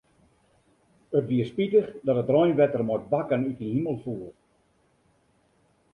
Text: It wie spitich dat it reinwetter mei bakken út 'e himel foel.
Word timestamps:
It 1.17 1.25
wie 1.29 1.41
spitich 1.49 1.87
dat 2.05 2.19
it 2.21 2.31
reinwetter 2.35 2.83
mei 2.87 3.01
bakken 3.11 3.45
út 3.49 3.59
'e 3.61 3.67
himel 3.73 3.97
foel. 4.03 4.29